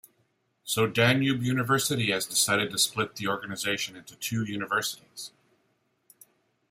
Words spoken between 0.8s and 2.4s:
Danube University has